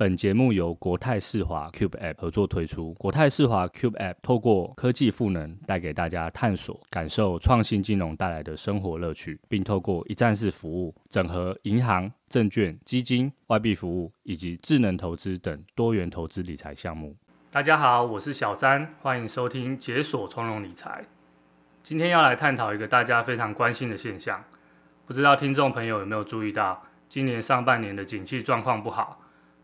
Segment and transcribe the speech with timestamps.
[0.00, 2.94] 本节目由国泰世华 Cube App 合作推出。
[2.94, 17.16] 国泰世华 Cube App 透过科技赋能，带给大家探索、感受创新金融带来的生活乐趣，并透过一站式服务，整合银行、证券、基金、外币服务以及智能投资等多元投资理财项目。
[17.50, 21.04] 大家好，我是小詹，欢迎收听解锁从容理财。
[21.82, 24.44] 今天要来探讨一个大家非常关心的现象，
[25.06, 29.18] 不知道听众朋友有没有注意到，今年上半年的景气状况不好。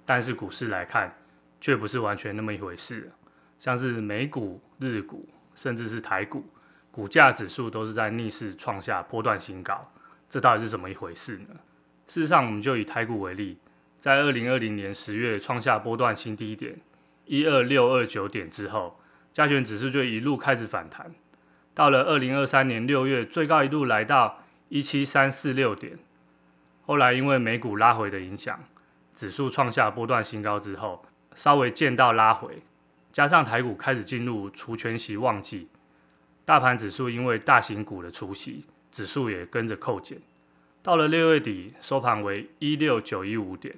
[0.07, 1.15] 但是股市来看，
[1.61, 3.11] 却不是完全那么一回事。
[3.59, 6.45] 像是美股、日股，甚至是台股，
[6.91, 9.91] 股价指数都是在逆势创下波段新高。
[10.29, 11.47] 这到底是怎么一回事呢？
[12.07, 13.57] 事实上，我们就以台股为例，
[13.99, 16.77] 在二零二零年十月创下波段新低点
[17.25, 19.01] 一二六二九点之后，
[19.33, 21.15] 加权指数就一路开始反弹。
[21.73, 25.99] 到了二零二三年六月，最高一度来到一七三四六点。
[26.85, 28.63] 后来因为美股拉回的影响。
[29.15, 32.63] 指数创下波段新高之后，稍微见到拉回，
[33.13, 35.69] 加上台股开始进入除权息旺季，
[36.45, 40.19] 大盘指数因为大型股的除息，指数也跟着扣减。
[40.83, 43.75] 到了六月底，收盘为一六九一五点。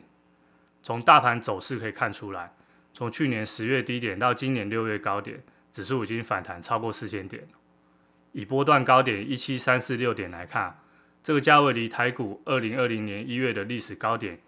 [0.82, 2.52] 从大盘走势可以看出来，
[2.94, 7.46] 从去年十月低点到今年六月高点，指数已经反弹超过四千点。
[8.32, 10.78] 以波段高点一七三四六点来看，
[11.22, 14.38] 这个价位离台股二零二零年一月的历史高点。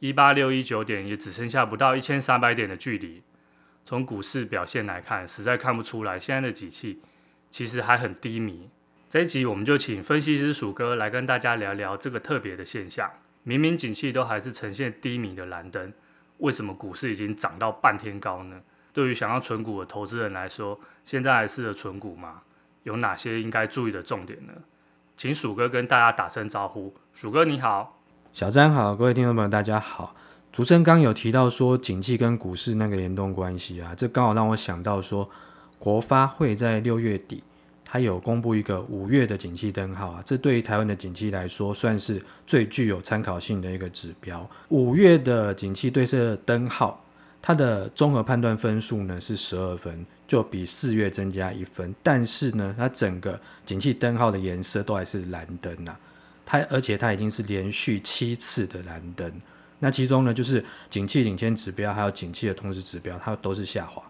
[0.00, 3.22] 一八六一九点也只剩下不到一千三百点的距离。
[3.84, 7.02] 从股市表现来看，实在看不出来现在的景气
[7.50, 8.70] 其实还很低迷。
[9.10, 13.10] 这一集我们就请分析师鼠哥来跟大家聊聊这个特别的现象。
[13.42, 15.92] 明明景气都还是呈现低迷的蓝灯，
[16.38, 18.58] 为什么股市已经涨到半天高呢？
[18.94, 22.40] 对于想要存股的投资人来说，现在还适合存股吗？
[22.84, 24.52] 有哪些应该注意的重点呢？
[25.18, 26.96] 请鼠哥跟大家打声招呼。
[27.12, 27.99] 鼠哥你好。
[28.32, 30.14] 小詹好，各位听众朋友，大家好。
[30.52, 35.28] 主持人刚有提到说，景气跟股市那个联动关系啊，这刚好让我想到说，
[35.80, 37.42] 国发会在六月底，
[37.84, 44.48] 它有公布一个五月的景气灯号啊，这对于台湾的景气来说，算是最具有参考性的一个指标。
[44.68, 47.04] 五月的景气对策灯号，
[47.42, 55.98] 它的综合判断分数呢是十二分，就比四月增加一分，但是呢，它整个景气灯号的颜色都还是蓝灯呐、啊。
[56.50, 59.32] 它而且它已经是连续七次的蓝灯，
[59.78, 64.02] 那其中呢，就是景气领先指标还有景气的同时指标，它都是下滑。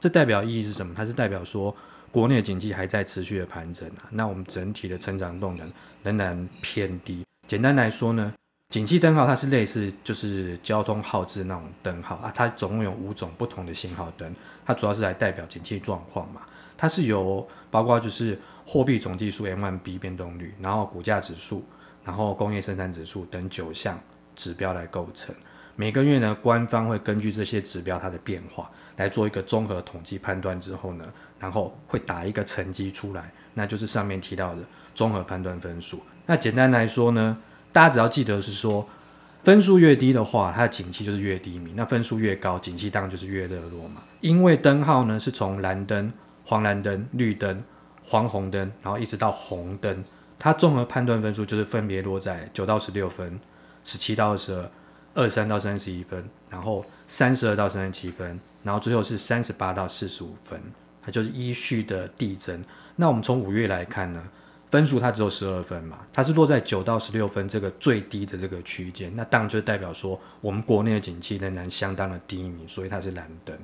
[0.00, 0.92] 这代表意义是什么？
[0.92, 1.72] 它是代表说
[2.10, 4.10] 国内的景气还在持续的盘整啊。
[4.10, 5.72] 那我们整体的成长动能
[6.02, 7.24] 仍然偏低。
[7.46, 8.34] 简单来说呢，
[8.70, 14.34] 景气灯号它是类似就是交通号志那种灯号啊，它总共有五种不同的信号灯，
[14.66, 16.40] 它主要是来代表景气状况嘛。
[16.76, 21.64] 它是由包括就是货币总计数 M1B 变动率，然后股价指数。
[22.04, 23.98] 然后工业生产指数等九项
[24.36, 25.34] 指标来构成，
[25.74, 31.04] 每个月呢，官方会根据这些指标它的变化来做一个综合统计判断之后呢，
[31.38, 34.60] 然后会打一个成绩出来，那就是上面提到的
[34.94, 36.02] 综合判断分数。
[36.26, 37.38] 那简单来说呢，
[37.72, 38.86] 大家只要记得是说，
[39.42, 44.02] 分数越低的话，它的景气就是越低迷；那分数越高，景气当然就是越热络嘛。
[44.20, 46.12] 因为灯号呢是从蓝灯、
[46.44, 47.62] 黄蓝灯、绿灯、
[48.02, 50.04] 黄红灯，然后一直到红灯。
[50.44, 53.40] 它综合判断分数就是分别落在九到十六分、
[53.82, 54.70] 十七到二十二、
[55.14, 60.60] 二三到三十一分，然后三十二到三十七分，然后最后是三十八到四十五分，
[61.02, 62.62] 它就是依序的递增。
[62.94, 64.22] 那我们从五月来看呢，
[64.70, 73.56] 分数它只有十二分嘛，它是落在九到十六分这个最低的这个区间，那当然就代表说我们国内的景气仍然相当的低迷，所以它是蓝灯。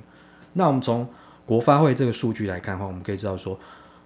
[0.53, 1.07] 那我们从
[1.45, 3.59] 国发会这个数据来看的话，我们可以知道说。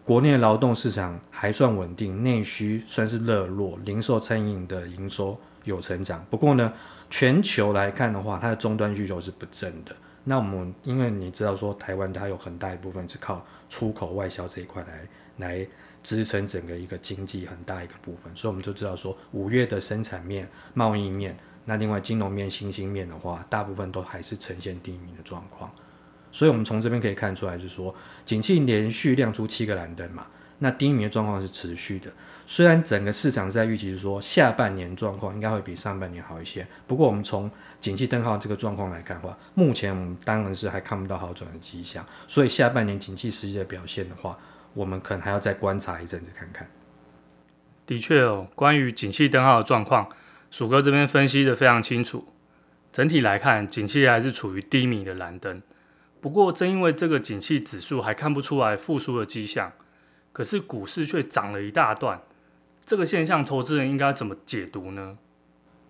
[0.06, 6.24] 国内劳动市场还算稳定，内需算是热络，零售餐饮的营收有成长。
[6.30, 6.72] 不过呢，
[7.10, 9.96] 全球来看的话，它的终端需求是不振的。
[10.24, 15.68] 那我们因为你知道说，台湾它有很大一部分是靠出口外销这一块来来
[16.04, 18.32] 支撑整个一个经济很大一个部分。
[18.36, 21.36] 所以我们就知道说，五月的生产面、贸易面，
[21.66, 25.72] 那另外金融面、新兴面的话，大部分都还是呈现低迷的状况。
[26.36, 27.96] 所以，我们从这边可以看出来，是说，
[28.26, 30.28] 景气连续亮出七个蓝灯嘛，
[30.60, 32.12] 那低迷的状况是持续的。
[32.46, 37.50] 虽然整个市场在预期是说下半年状况应该会比上半年好一些，不过我们从
[37.80, 42.06] 景气灯号这个状况来看的话，目前我们当然是还看不到好转的迹象。
[42.28, 44.38] 所以下半年景气实际的表现的话，
[44.74, 46.68] 我们可能还要再观察一阵子看看。
[47.86, 50.10] 的确哦，关于景气灯号的状况，
[50.52, 52.28] 鼠哥这边分析得非常清楚。
[52.92, 55.62] 整体来看，景气还是处于低迷的蓝灯。
[56.26, 59.72] 不过，正因为这个景气指数还看不出来复苏的迹象，
[60.34, 62.20] 可是股市却涨了一大段，
[62.84, 65.20] 这个现象投资人应该怎么解读呢？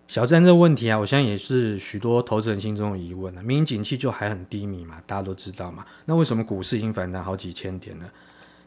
[0.06, 3.40] 小詹这个问题啊，我相信也是许多投资人心中的疑问啊。
[3.40, 8.04] 明明景气就还很低迷嘛，大家都知道嘛，那为什么股市已经反弹好几千点呢？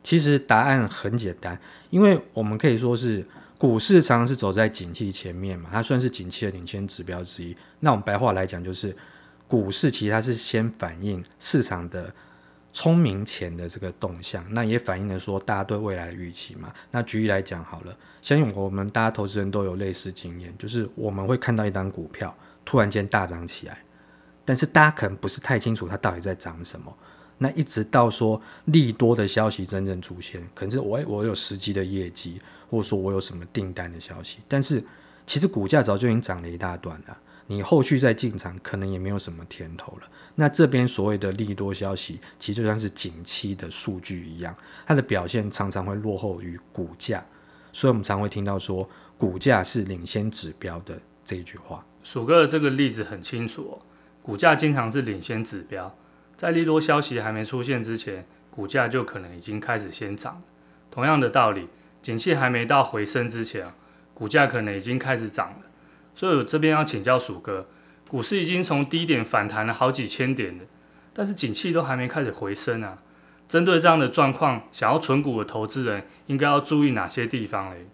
[0.01, 1.56] 其实答案很简单，
[1.92, 3.24] 因为我们可以说是
[3.60, 7.56] 股市常常是走在景气前面嘛，它算是景气的领先指标之一。
[7.80, 8.98] 那我们白话来讲就是。
[9.50, 12.13] 股市其实它是先反映市场的
[12.72, 16.72] 聪明钱的这个动向，那也反映了说大家对未来的预期嘛。
[16.92, 23.80] 那举例来讲好了，相信我们大家投资人都有类似经验，就是我们会看到一档股票突然间大涨起来，
[24.46, 26.95] 但是大家可能不是太清楚它到底在涨什么。
[27.40, 34.84] 那一直到说利多的消息真正出现，可能是我我有实际的业绩，或者说我有什么订单的消息，但是
[35.25, 37.18] 其实股价早就已经涨了一大段了。
[37.51, 40.07] 你后续再进场，可能也没有什么甜头了。
[40.36, 44.56] 那这边所谓的利多消息，其实就像是景气的数据一样，
[44.86, 47.25] 它的表现常常会落后于股价，
[47.72, 48.88] 所以我们常会听到说，
[49.18, 51.84] 股价是领先指标的这一句话。
[52.04, 53.81] 鼠哥的这个例子很清楚哦，
[54.22, 55.98] 股价经常是领先指标，
[56.38, 60.40] 在利多消息还没出现之前，股价就可能已经开始先涨。
[60.92, 61.68] 同样的道理，
[62.04, 63.74] 景气还没到回升之前，
[64.13, 65.66] 股价可能已经开始涨了。
[66.19, 67.66] 所以我这边要请教鼠哥，
[68.10, 70.66] 股市已经从低点反弹了好几千点了，
[71.13, 73.01] 但是景气都还没开始回升啊。
[73.48, 77.88] 针对这样的状况，想要存股的投资人应该要注意哪些地方嘞？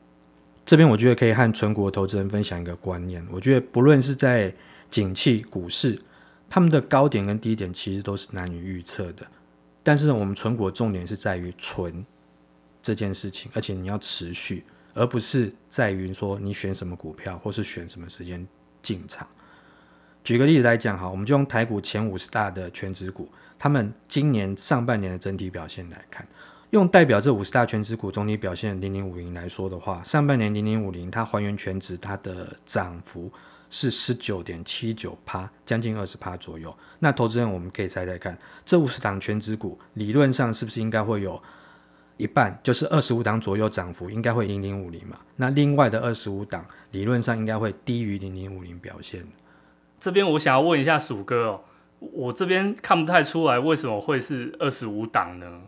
[0.66, 4.51] 这边我觉得可以和存股的投资人分享一个观念，我觉得不论是在
[4.89, 6.01] 景气股市，
[6.50, 9.24] 他们的高点跟低点其实都是难以预测的。
[9.83, 12.04] 但是呢，我们存股的重点是在于存
[12.81, 14.63] 这件事情，而且你要持续。
[14.95, 18.45] 而不是在于说你选什么股票，或是选什么时间
[18.81, 19.27] 进场。
[20.24, 26.25] 举个例子来讲哈，我们就用台股前五十大的全职股，他们今年上半年的整体表现来看，
[26.71, 33.31] 用代表这五十大全职股总体表现零零五零来说的话，上半年零零五零它还原全值，它的涨幅
[33.69, 36.75] 是十九点七九趴，将近二十趴左右。
[36.98, 41.39] 那投资人我们可以猜猜看，这五十档全职股理论上是不是应该会有？
[42.17, 45.17] 一半就是二十五档左右涨幅，应该会零零五零嘛？
[45.35, 49.25] 那另外的二十五档理论上应该会低于零零五零表现。
[50.00, 51.62] 这边我想要问一下鼠哥哦，
[52.00, 55.62] 我这边看不太出来为什么会是二十五档呢？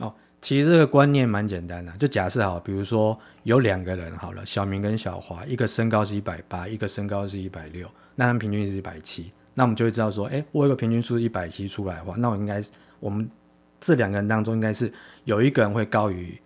[0.00, 0.12] 哦，
[0.42, 12.60] 其实这个观念蛮简单的，就假设好，比如说有两个人好了，小明跟小华，一个身高是一百八，一个身高是一百六，那他们平均是一百七，那我们就会知道说，哎，我有个平均数一百七出来的话，那我应该
[12.98, 13.30] 我们。
[13.84, 14.90] 这两个人当中，应该是
[15.24, 16.40] 有一个人会高于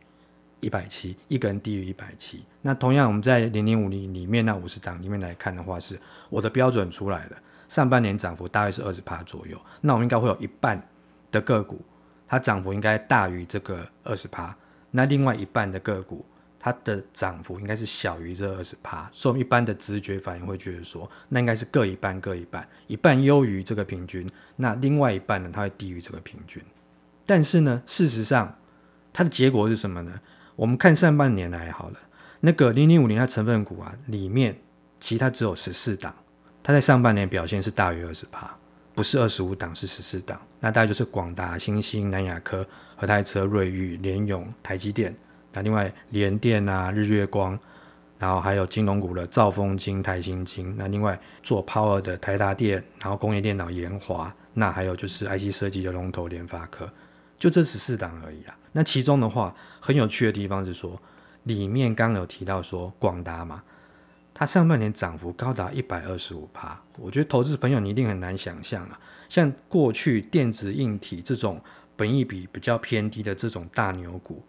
[0.58, 2.43] 一百七，一个人低于一百七。
[2.62, 5.96] 那同样，我们在零零五零里面那五十档里面来看的话，是
[6.31, 7.37] 我的标准出来的，
[7.69, 9.56] 上半年涨幅大概是二十趴左右。
[9.81, 10.84] 那我们应该会有一半
[11.31, 11.81] 的个股，
[12.27, 14.53] 它涨幅应该大于这个二十趴。
[14.91, 16.27] 那另外一半的个股，
[16.58, 19.08] 它的涨幅应该是小于这二十趴。
[19.12, 26.60] 所以，我们一般的直觉反应会觉得说，那应该是各一半，各一半，一半优于这个平均，那另外一半呢，它会低于这个平均。
[27.29, 28.56] 但是呢，事实上，
[29.13, 30.19] 它的结果是什么呢？
[30.56, 31.99] 我们看上半年来好了，
[32.41, 34.58] 那个零零五零它成分股啊，里面
[34.99, 36.15] 其实它只有十四档，
[36.63, 38.51] 它在上半年表现是大于二十趴，
[38.94, 40.41] 不是二十五档，是十四档。
[40.58, 42.67] 那大概就是广达、新兴、南亚科、
[42.97, 45.15] 和泰车、瑞昱、联咏、台积电。
[45.53, 47.58] 那另外联电啊、日月光，
[48.19, 50.75] 然后还有金融股的兆丰金、台新金。
[50.79, 56.91] 那另外做 Power 的台达电，然后工业电脑研华，那还有就是 IC 设计的龙头联发科。
[57.38, 58.56] 就这十四档而已啊。
[58.72, 61.00] 那其中的话，很有趣的地方是说，
[61.44, 63.62] 里面刚有提到说广达嘛，
[64.34, 66.78] 它上半年涨幅高达一百二十五趴。
[66.98, 69.00] 我觉得投资朋友你一定很难想象啊。
[69.28, 71.60] 像过去电子硬体这种
[71.96, 74.44] 本益比比较偏低的这种大牛股，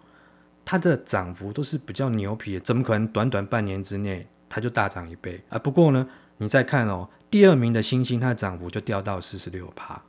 [0.65, 5.58] 它的涨幅都是比较牛皮的，怎么可能短短半年之内它就大涨一倍啊？
[5.58, 10.01] 不过呢，你再看哦，第二名的欣兴，它的涨幅就掉到四十六趴，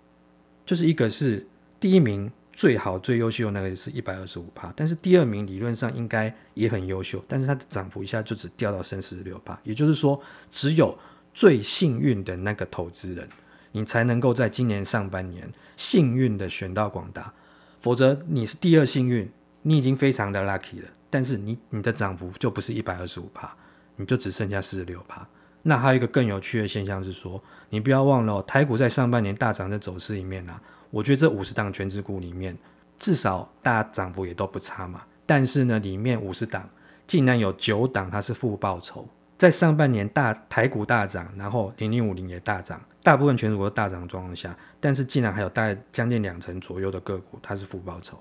[0.66, 1.46] 就是一个是
[1.78, 2.30] 第一名。
[2.60, 10.94] 最好最优秀的那个是一百二十五趴，但是第二名理论上应该也很优秀，但是它的涨幅一下就只掉到三十六趴，也就是说，只有
[11.32, 13.26] 最幸运的那个投资人，
[13.72, 17.32] 你才能够在今年上半年幸运的选到广达，
[17.80, 19.26] 否则你是第二幸运，
[19.62, 23.50] 你已经非常的 lucky 了，但是你你的涨幅就不是一百二十五趴，
[23.96, 25.26] 你就只剩下四十六趴。
[25.62, 30.60] 那还有一个更有趣的现象是说，你不要忘了，台股在上半年大涨的走势里面啊。
[30.90, 32.56] 我觉得这五十档权值股里面，
[32.98, 35.02] 至少大家涨幅也都不差嘛。
[35.24, 36.68] 但是呢，里面五十档
[37.06, 48.18] 竟然有九档它是负报酬，在上半年大台股大涨，然后零零五零也大涨，大部分权值股都大涨的状况下，但是竟然还有大概将近两成左右的个股它是负报酬。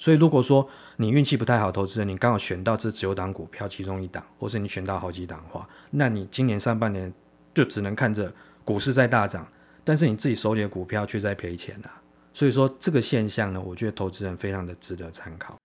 [0.00, 7.12] 所以如果说你运气不太好，投资人你刚好选到这九档股票其中一档，或是你选到好几档的话，那你今年上半年
[7.54, 8.32] 就只能看着
[8.64, 9.46] 股市在大涨，
[9.84, 12.02] 但是你自己手里的股票却在赔钱啊。
[12.38, 15.56] 所以说这个现象呢，我觉得投资人非常的值得参考。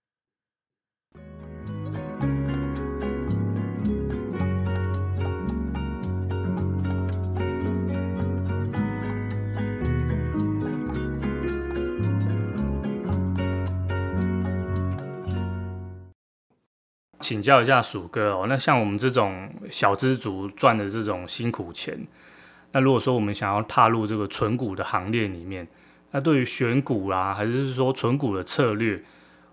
[17.20, 22.04] 请教一下鼠哥哦，那像我们这种小资族赚的这种辛苦钱，
[22.72, 25.68] 那如果说我们想要踏入这个存股的行列里面，
[26.14, 29.02] 那对于选股啦、还是说存股的策略，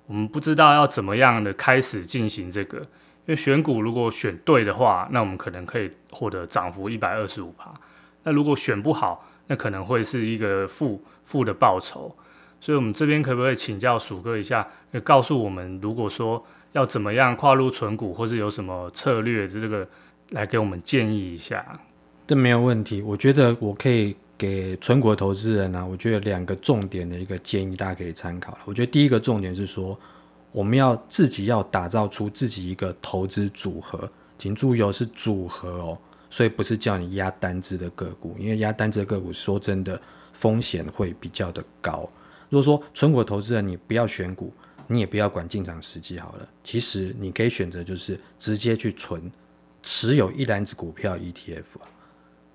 [0.06, 2.78] 我们不知道要怎么样的开始进行这个。
[2.78, 7.74] 因为选股如果选对的话，那我们可能可以获得涨幅一百二十五趴。
[8.22, 12.16] 那如果选不好，那可能会是一个负负的报酬。
[12.60, 14.68] 所以，我们这边可不可以请教鼠哥一下，
[15.04, 19.88] 告诉我们，如果说要怎么样跨入存股，或是有什么策略，这个
[20.30, 21.66] 来给我们建议一下？
[22.28, 24.16] 这没有问题，我觉得我可以。
[24.42, 28.58] 给存股投资人呢、我觉得两个重点的一个建议，大家可以参考。
[28.66, 29.96] 我觉得第一个重点是说，
[30.52, 35.98] 我们要自己要打造出自己一个投资组合，请注意哦，是组合哦，
[36.32, 40.02] 所以不是叫你压单只的个股，因为压单只的个股说真的
[40.34, 42.10] 风险会比较的高。
[42.50, 44.52] 如果说存股投资人你不要选股，
[44.88, 49.32] 你也不要管进场时机好了，其实你可以选择就是直接去存
[49.84, 51.78] 持有一篮子股票 ETF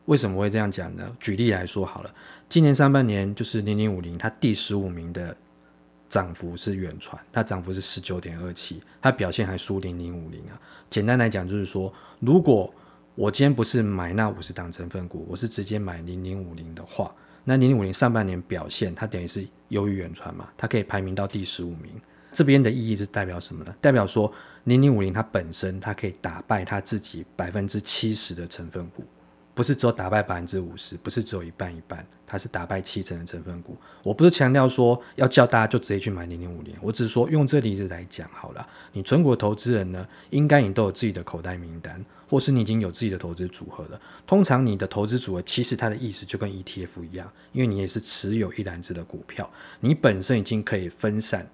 [0.06, 1.14] 为什么会这样讲呢？
[1.20, 2.14] 举例来说好了，
[2.48, 5.36] 今年上半年就是零零五零，它第十五名的
[6.08, 10.58] 涨幅是远传，它涨幅是十九点二七，它表现还输零零五零啊。
[10.88, 12.72] 简单来讲就是说，如果
[13.16, 21.90] 我今天不是买那五十档成分股，我是直接买零零五零的话，那零零五零上半年表现它等于是优于远传嘛，它可以排名到第十五名。
[22.32, 23.74] 这边的意义是代表什么呢？
[23.80, 24.32] 代表说
[24.64, 29.02] 零零五零它本身它可以打败它自己百分之七十的成分股。
[29.56, 33.74] 不是只有打败百分之五十，不是只有一半一半，它是打败七成的成分股。
[34.02, 38.68] 我不是强调说要叫大家就直接去买零零五零，我只是说用这例子来讲好了。
[38.92, 43.98] 你存股投资人呢，应该你都有自己的口袋名单，或是你已经有自己的投资组合了。
[44.26, 51.48] 通常你的投资组合其实它的意思就跟 ETF 一样，因为你也是持有一篮子的股票，你本身已经可以分散，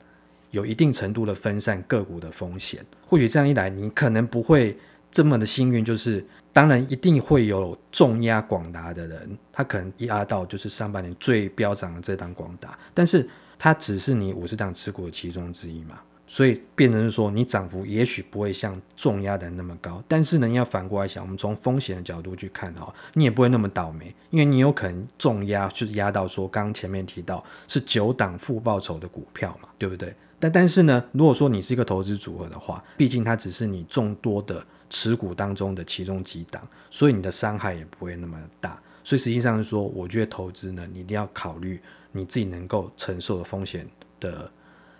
[0.50, 2.84] 有一定程度的分散个股的风险。
[3.06, 4.76] 或许这样一来，你可能不会
[5.12, 6.26] 这么的幸运，就是。
[6.54, 13.26] 当然，一定会有重压广达的人，他可能压到就是上半年最飙涨的这档广达，但是
[13.58, 30.14] 它只是你五十档持股的其中之一嘛，所以变成是说你涨幅也许不会像重压的那么高，但是呢，你要反过来想，我们从风险的角度去看哈，你也不会那么倒霉，因为你有可能重压就是压到说刚刚前面提到是九档负报酬的股票嘛，对不对？
[30.38, 34.62] 但但是呢，如果说你是一个投资组合的话，毕竟它只是你众多的。
[34.92, 38.78] 持股当中的其中几档，所以你的伤害也不会那么大。
[39.02, 41.80] 所以实际上是说，我觉得投资呢，你一定要考虑
[42.12, 43.88] 你自己能够承受的风险
[44.20, 44.52] 的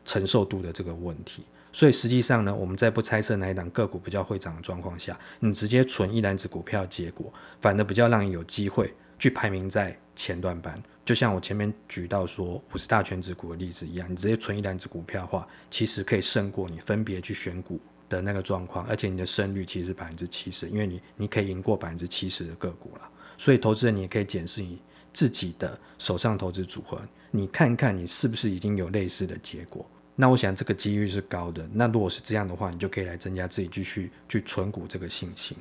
[0.02, 1.44] 承受度的这个问题。
[1.75, 7.30] 所以实际上呢，我们在不猜测哪一档个股比较会涨的状况下，你直接存一篮子股票，结果
[7.61, 10.82] 反而比较让你有机会去排名在前段班。
[11.04, 17.78] 就像我前面举到说五十大权值股的例子一样，你直接存一篮子股票的话，其实可以胜过你分别去选股
[18.16, 23.09] 的那个状况，而且你的胜率其实是百分之七十，因为你你可以赢过百分之七十的个股了。
[23.38, 24.78] 所以投资人你也可以检视你
[25.12, 27.00] 自己的手上投资组合，
[27.31, 29.85] 你看看你是不是已经有类似的结果。
[30.14, 31.66] 那我想这个几率是高的。
[31.73, 35.57] 那如果是这样的话，你就可以来增加自己继续去存股这个信心。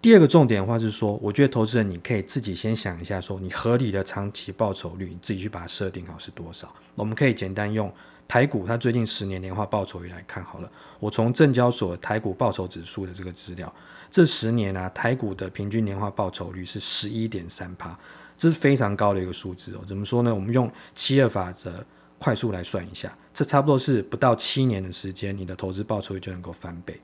[0.00, 6.74] 第二个重点的话是说，我觉得投资人你可以自己先想一下，说你合理的长期报酬率，你自己去把它设定好是多少。
[6.94, 7.92] 我们可以简单用。
[8.28, 13.72] 台股它最近十年年化报酬率来看好了，我从证交所台股报酬指数的这个资料，
[14.10, 17.96] 这十年啊台股的平均年化报酬率是十一点三趴，
[18.36, 19.80] 这是非常高的一个数字哦。
[19.86, 20.34] 怎么说呢？
[20.34, 21.84] 我们用七二法则
[22.18, 27.00] 快速来算一下，这差不多是不到七年的时间，你的投资报酬率就能够翻倍。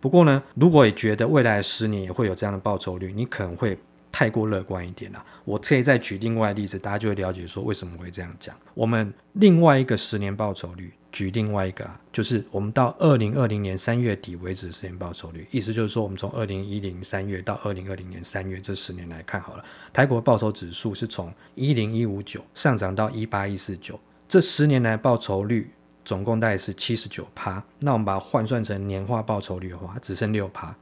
[0.00, 3.78] 不过呢，如果你觉得未来十年也会有这样的报酬率，你可能会
[4.12, 5.24] 太过乐观一点了。
[5.44, 8.56] 我可以再举另外例子，大家就会了解说为什么会这样讲。
[8.74, 23.98] 我们另外一个十年报酬率，举另外一个，啊就是我们到二零二零年三月底为止十年报酬率，意思就是说，我们从二零一零三月到二零二零年三月这十年来看好了，台股报酬指数是从一零一五九上涨到一八一四九，
[24.28, 25.70] 这十年来报酬率。
[26.02, 30.74] 总共大概是七十九趴，那我们把它换算成年化报酬率的话，只剩六趴。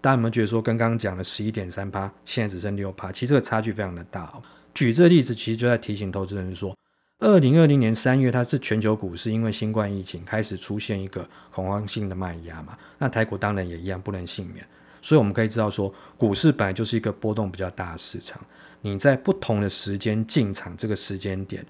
[0.00, 3.10] 大家有没有觉得说，刚刚讲的十一点三趴，现在只剩六趴？
[3.10, 4.42] 其实这个差距非常的大哦。
[4.74, 6.76] 举这个例子，其实就在提醒投资人说，
[7.18, 14.64] 二零二零年三月，它是全球股市因为新冠疫情开始出现一个恐慌性的卖压嘛，那台股当然也一样不能幸免。
[15.02, 18.40] 所以我们可以知道说，股市本来就是一个波动比较大的市场，
[18.80, 21.64] 你在不同的时间进场，这个时间点。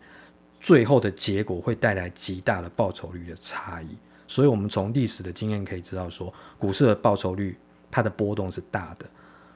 [0.61, 7.57] 最后的结果会带来极大的报酬率的差异，所以我们从历史的经验可以知道说，股市的报酬率
[7.91, 9.07] 它的波动是大的。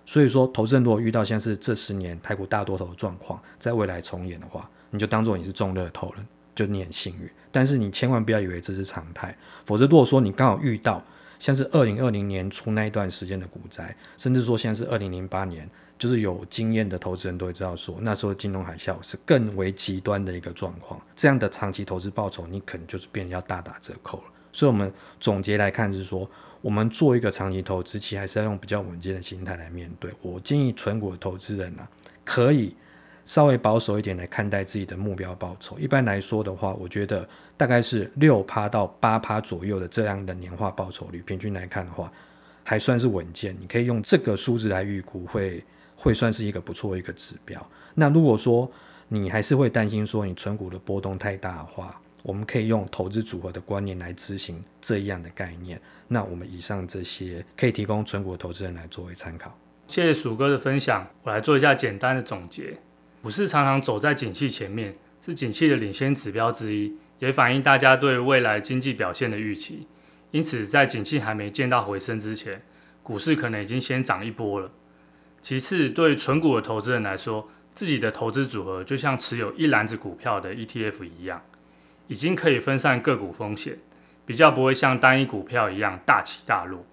[0.05, 6.25] 所以说，投资人如果遇到像是这十年台股大多头的状况，在未来重演的话，你就当做你是中乐透了，
[6.55, 7.31] 就你很幸运。
[7.51, 11.03] 但是你千万不要以为这是常态，否则如果说你刚好遇到
[11.39, 15.69] 像是二零二零年初那一段时间的股灾，甚至说像是二零零八年。
[15.99, 21.01] 就是有经验的投资人都会知道说，那时候金融海啸是更为极端的一个状况。
[21.15, 24.25] 这样的长期投资报酬，你可能就是变得要大打折扣了。
[24.51, 26.29] 所以，我们总结来看是说，
[26.62, 30.11] 我们做一个长期投资，其实还是要用比较稳健的心态来面对。
[30.23, 31.87] 我建议存股的投资人呢、
[32.25, 32.75] 可以
[33.26, 35.78] 稍微保守一点来看待自己的目标报酬。
[35.78, 42.11] 一般来说的话，我觉得大概是六趴到八趴左右的这样的年化报酬率，平均来看的话，
[42.64, 43.54] 还算是稳健。
[43.61, 45.62] 你可以用这个数字来预估会。
[45.95, 47.64] 会算是一个不错一个指标。
[47.95, 48.69] 那如果说
[49.07, 55.81] 你还是会担心说你存股的波动太大的话，我们可以用投资组合的观念来执行这样的概念。
[56.09, 59.57] 那我们以上这些可以提供存股投资人来作为参考。
[59.88, 62.79] 谢谢鼠哥的分享，我来做一下简单的总结。
[63.23, 69.87] 股市常常走在景气前面，是景气的领先指标之一，也反映大家对未来经济表现的预期。
[70.31, 72.62] 因此，在景气还没见到回升之前，
[73.03, 74.70] 股市可能已经先涨一波了。
[75.42, 81.42] 其次，对存股的投资人来说，自己的投资组合就像持有一篮子股票的 ETF 一样，
[82.12, 83.79] 已经可以分散个股风险，
[84.27, 86.85] 比较不会像单一股票一样大起大落。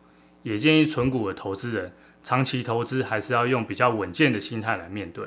[0.44, 1.92] 也建议存股的投资人，
[2.24, 5.26] 长期投资还是要用比较稳健的心态来面对。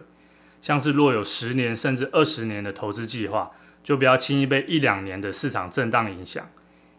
[0.62, 3.50] 像是若有十年甚至二十年的投资计划，
[3.82, 6.48] 就不要轻易被一两年的市场震荡影响。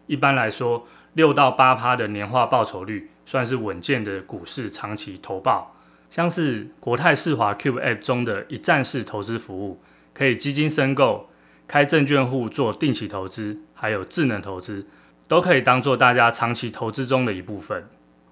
[0.06, 5.76] 一般来说，六到八趴的年化报酬率算是稳健的股市长期投报。
[6.10, 11.28] 像是国泰世华 Cube App 中的一站式投资服务，可以基金申购、
[11.66, 14.86] 开证券户做定期投资，还有智能投资，
[15.26, 17.86] 都可以当做大家长期投资中的一部分。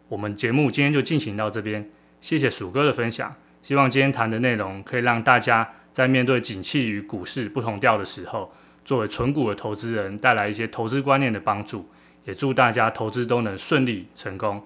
[0.08, 1.90] 我们节目今天就进行到这边，
[2.20, 3.34] 谢谢鼠哥的分享。
[3.62, 8.52] 希望今天谈的内容可以让大家在面对景气与股市不同调的时候，
[8.84, 11.88] 作为纯股的投资人带来一些投资观念的帮助。
[12.24, 14.62] 也祝大家投资都能顺利成功。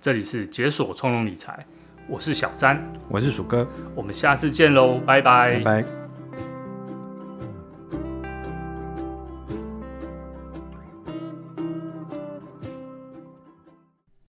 [0.00, 1.64] 这里是解锁从容理财。
[2.08, 6.05] 我是小詹，我是鼠哥，我们下次见喽，拜拜，拜拜。